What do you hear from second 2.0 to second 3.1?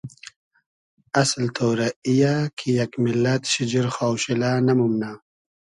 ای یۂ کی یئگ